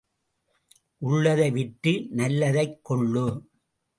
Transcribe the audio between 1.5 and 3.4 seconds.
விற்று நல்லதைக் கொள்ளு.